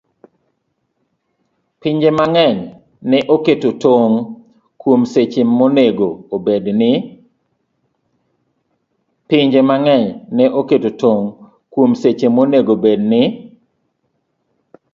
Pinje 1.81 2.09
mang'eny 2.19 2.57
ne 3.09 3.19
oketo 3.35 3.69
tong' 3.83 4.15
kuom 11.71 11.91
seche 12.11 12.29
monego 12.35 12.69
obed 12.77 12.97
ni 13.11 13.21